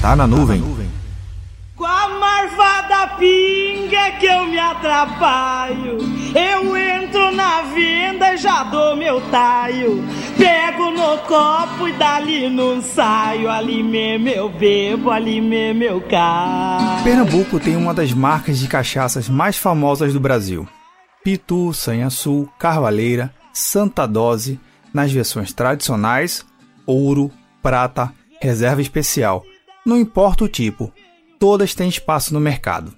Tá 0.00 0.16
na 0.16 0.26
nuvem. 0.26 0.62
Com 1.76 1.84
a 1.84 2.08
marvada 2.08 3.16
pinga 3.18 4.12
que 4.18 4.24
eu 4.24 4.46
me 4.46 4.58
atrapalho. 4.58 5.98
Eu 6.34 6.74
entro 6.74 7.30
na 7.32 7.60
venda 7.62 8.32
e 8.32 8.38
já 8.38 8.62
dou 8.64 8.96
meu 8.96 9.20
taio. 9.30 10.02
Pego 10.38 10.90
no 10.90 11.18
copo 11.18 11.86
e 11.86 11.92
dali 11.92 12.48
não 12.48 12.80
saio. 12.80 13.50
Ali 13.50 13.82
mesmo 13.82 14.28
eu 14.28 14.48
bebo, 14.48 15.10
ali 15.10 15.38
mesmo 15.38 15.82
eu 15.82 16.00
caio. 16.00 17.04
Pernambuco 17.04 17.60
tem 17.60 17.76
uma 17.76 17.92
das 17.92 18.10
marcas 18.14 18.58
de 18.58 18.68
cachaças 18.68 19.28
mais 19.28 19.58
famosas 19.58 20.14
do 20.14 20.20
Brasil. 20.20 20.66
Pitu, 21.22 21.74
Sanhaçu, 21.74 22.48
Carvalheira, 22.58 23.34
Santa 23.52 24.06
Dose, 24.06 24.58
nas 24.94 25.12
versões 25.12 25.52
tradicionais, 25.52 26.46
ouro, 26.86 27.30
prata, 27.62 28.10
reserva 28.40 28.80
especial. 28.80 29.44
Não 29.84 29.98
importa 29.98 30.44
o 30.44 30.48
tipo, 30.48 30.92
todas 31.38 31.74
têm 31.74 31.88
espaço 31.88 32.34
no 32.34 32.40
mercado. 32.40 32.92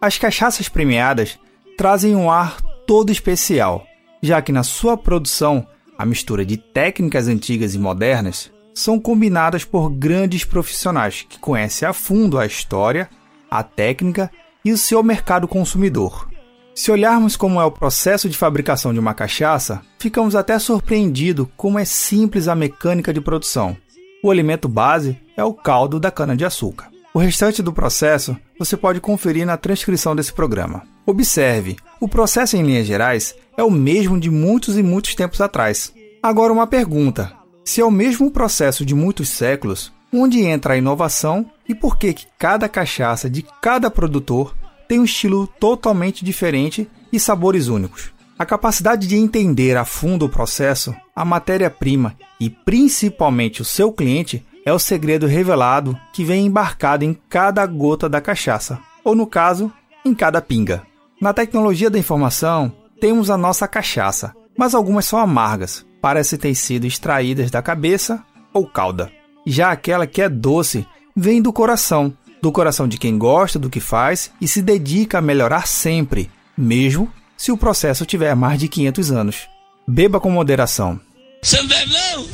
As 0.00 0.18
cachaças 0.18 0.68
premiadas 0.68 1.38
trazem 1.76 2.14
um 2.14 2.30
ar 2.30 2.60
todo 2.86 3.10
especial, 3.10 3.86
já 4.22 4.42
que 4.42 4.52
na 4.52 4.62
sua 4.62 4.96
produção 4.96 5.66
a 5.96 6.04
mistura 6.04 6.44
de 6.44 6.56
técnicas 6.56 7.28
antigas 7.28 7.74
e 7.74 7.78
modernas 7.78 8.50
são 8.74 8.98
combinadas 8.98 9.64
por 9.64 9.88
grandes 9.88 10.44
profissionais 10.44 11.24
que 11.28 11.38
conhecem 11.38 11.88
a 11.88 11.92
fundo 11.92 12.38
a 12.38 12.44
história, 12.44 13.08
a 13.48 13.62
técnica 13.62 14.30
e 14.64 14.72
o 14.72 14.78
seu 14.78 15.02
mercado 15.02 15.46
consumidor. 15.46 16.28
Se 16.74 16.90
olharmos 16.90 17.36
como 17.36 17.60
é 17.60 17.64
o 17.64 17.70
processo 17.70 18.28
de 18.28 18.36
fabricação 18.36 18.92
de 18.92 18.98
uma 18.98 19.14
cachaça, 19.14 19.80
ficamos 19.96 20.34
até 20.34 20.58
surpreendidos 20.58 21.46
como 21.56 21.78
é 21.78 21.84
simples 21.84 22.48
a 22.48 22.54
mecânica 22.56 23.14
de 23.14 23.20
produção. 23.20 23.76
O 24.24 24.30
alimento 24.30 24.70
base 24.70 25.18
é 25.36 25.44
o 25.44 25.52
caldo 25.52 26.00
da 26.00 26.10
cana-de-açúcar. 26.10 26.88
O 27.12 27.18
restante 27.18 27.62
do 27.62 27.74
processo 27.74 28.34
você 28.58 28.74
pode 28.74 28.98
conferir 28.98 29.44
na 29.44 29.58
transcrição 29.58 30.16
desse 30.16 30.32
programa. 30.32 30.84
Observe, 31.04 31.76
o 32.00 32.08
processo 32.08 32.56
em 32.56 32.62
linhas 32.62 32.86
gerais 32.86 33.34
é 33.54 33.62
o 33.62 33.70
mesmo 33.70 34.18
de 34.18 34.30
muitos 34.30 34.78
e 34.78 34.82
muitos 34.82 35.14
tempos 35.14 35.42
atrás. 35.42 35.92
Agora 36.22 36.54
uma 36.54 36.66
pergunta: 36.66 37.34
se 37.66 37.82
é 37.82 37.84
o 37.84 37.90
mesmo 37.90 38.30
processo 38.30 38.82
de 38.82 38.94
muitos 38.94 39.28
séculos, 39.28 39.92
onde 40.10 40.40
entra 40.40 40.72
a 40.72 40.78
inovação 40.78 41.44
e 41.68 41.74
por 41.74 41.98
que, 41.98 42.14
que 42.14 42.26
cada 42.38 42.66
cachaça 42.66 43.28
de 43.28 43.44
cada 43.60 43.90
produtor 43.90 44.56
tem 44.88 45.00
um 45.00 45.04
estilo 45.04 45.46
totalmente 45.46 46.24
diferente 46.24 46.88
e 47.12 47.20
sabores 47.20 47.68
únicos? 47.68 48.13
A 48.36 48.44
capacidade 48.44 49.06
de 49.06 49.16
entender 49.16 49.76
a 49.76 49.84
fundo 49.84 50.26
o 50.26 50.28
processo, 50.28 50.94
a 51.14 51.24
matéria-prima 51.24 52.16
e 52.40 52.50
principalmente 52.50 53.62
o 53.62 53.64
seu 53.64 53.92
cliente 53.92 54.44
é 54.66 54.72
o 54.72 54.78
segredo 54.78 55.26
revelado 55.26 55.96
que 56.12 56.24
vem 56.24 56.46
embarcado 56.46 57.04
em 57.04 57.16
cada 57.28 57.64
gota 57.64 58.08
da 58.08 58.20
cachaça, 58.20 58.80
ou 59.04 59.14
no 59.14 59.24
caso, 59.24 59.72
em 60.04 60.12
cada 60.12 60.42
pinga. 60.42 60.82
Na 61.20 61.32
tecnologia 61.32 61.88
da 61.88 61.98
informação, 61.98 62.72
temos 63.00 63.30
a 63.30 63.36
nossa 63.36 63.68
cachaça, 63.68 64.34
mas 64.58 64.74
algumas 64.74 65.04
são 65.04 65.18
amargas, 65.18 65.86
parecem 66.00 66.38
ter 66.38 66.54
sido 66.56 66.86
extraídas 66.86 67.52
da 67.52 67.62
cabeça 67.62 68.20
ou 68.52 68.66
cauda. 68.66 69.12
Já 69.46 69.70
aquela 69.70 70.08
que 70.08 70.20
é 70.20 70.28
doce 70.28 70.84
vem 71.14 71.40
do 71.40 71.52
coração, 71.52 72.12
do 72.42 72.50
coração 72.50 72.88
de 72.88 72.98
quem 72.98 73.16
gosta 73.16 73.60
do 73.60 73.70
que 73.70 73.80
faz 73.80 74.32
e 74.40 74.48
se 74.48 74.60
dedica 74.60 75.18
a 75.18 75.22
melhorar 75.22 75.68
sempre, 75.68 76.30
mesmo 76.58 77.08
se 77.44 77.52
o 77.52 77.58
processo 77.58 78.06
tiver 78.06 78.34
mais 78.34 78.58
de 78.58 78.68
500 78.68 79.12
anos. 79.12 79.48
Beba 79.86 80.18
com 80.18 80.30
moderação. 80.30 80.98
Você 81.42 81.60
não 81.60 81.68
bebe 81.68 81.92
não? 81.92 82.26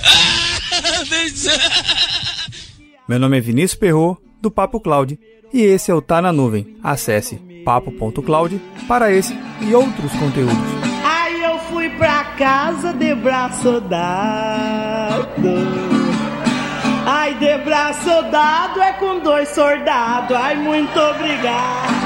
Meu 3.09 3.19
nome 3.19 3.39
é 3.39 3.41
Vinícius 3.41 3.75
Perro 3.75 4.23
do 4.41 4.53
Papo 4.53 4.79
Cloud, 4.79 5.19
e 5.53 5.63
esse 5.63 5.91
é 5.91 5.95
o 5.95 6.01
Tá 6.01 6.23
na 6.23 6.33
Nuvem. 6.33 6.77
Acesse 6.81 7.43
papo.cloud 7.65 8.63
para 8.87 9.13
esse 9.13 9.37
e 9.61 9.75
outros 9.75 10.13
conteúdos. 10.13 10.57
Aí 11.05 11.43
eu 11.43 11.59
fui 11.59 11.91
pra 11.91 12.23
casa 12.39 12.93
de 12.93 13.13
braço 13.17 13.81
dado. 13.81 15.27
Ai, 17.05 17.35
de 17.35 17.59
braço 17.65 18.23
dado 18.31 18.81
é 18.81 18.93
com 18.93 19.19
dois 19.19 19.49
soldados. 19.49 20.37
Ai, 20.37 20.55
muito 20.55 20.97
obrigado. 21.01 22.00